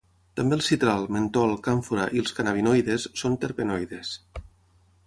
També 0.39 0.55
el 0.59 0.63
citral, 0.67 1.05
mentol, 1.17 1.53
càmfora 1.67 2.09
i 2.17 2.25
els 2.25 2.35
cannabinoides 2.39 3.07
són 3.23 3.39
terpenoides. 3.45 4.17